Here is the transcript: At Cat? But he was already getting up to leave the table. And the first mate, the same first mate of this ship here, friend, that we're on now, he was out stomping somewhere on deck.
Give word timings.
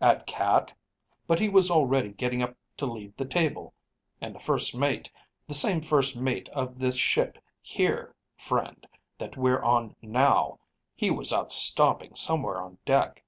At 0.00 0.24
Cat? 0.24 0.72
But 1.26 1.40
he 1.40 1.48
was 1.48 1.68
already 1.68 2.10
getting 2.12 2.44
up 2.44 2.54
to 2.76 2.86
leave 2.86 3.16
the 3.16 3.24
table. 3.26 3.74
And 4.20 4.32
the 4.32 4.38
first 4.38 4.72
mate, 4.72 5.10
the 5.48 5.52
same 5.52 5.80
first 5.80 6.16
mate 6.16 6.48
of 6.50 6.78
this 6.78 6.94
ship 6.94 7.38
here, 7.60 8.14
friend, 8.36 8.86
that 9.18 9.36
we're 9.36 9.60
on 9.62 9.96
now, 10.00 10.60
he 10.94 11.10
was 11.10 11.32
out 11.32 11.50
stomping 11.50 12.14
somewhere 12.14 12.62
on 12.62 12.78
deck. 12.84 13.24